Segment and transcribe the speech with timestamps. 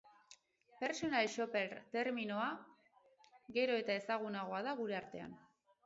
[0.79, 1.65] Personal shopper
[1.97, 2.49] terminoa
[3.59, 5.43] gero eta ezagunagoa da gure artean.